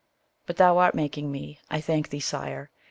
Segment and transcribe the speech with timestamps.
[0.47, 2.71] But thou art making me, I thank thee, sire.